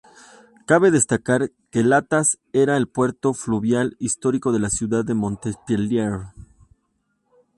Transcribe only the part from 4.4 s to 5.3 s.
de la ciudad de